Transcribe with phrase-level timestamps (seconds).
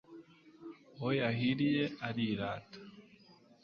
[0.97, 2.79] uwo yahiriye arirata